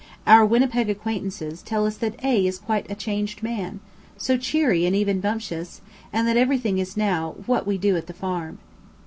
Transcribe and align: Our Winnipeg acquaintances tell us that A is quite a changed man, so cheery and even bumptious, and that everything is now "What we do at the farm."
Our 0.25 0.43
Winnipeg 0.43 0.89
acquaintances 0.89 1.61
tell 1.61 1.85
us 1.85 1.95
that 1.97 2.15
A 2.25 2.47
is 2.47 2.57
quite 2.57 2.89
a 2.89 2.95
changed 2.95 3.43
man, 3.43 3.81
so 4.17 4.35
cheery 4.35 4.87
and 4.87 4.95
even 4.95 5.19
bumptious, 5.21 5.79
and 6.11 6.27
that 6.27 6.37
everything 6.37 6.79
is 6.79 6.97
now 6.97 7.35
"What 7.45 7.67
we 7.67 7.77
do 7.77 7.95
at 7.95 8.07
the 8.07 8.13
farm." 8.13 8.57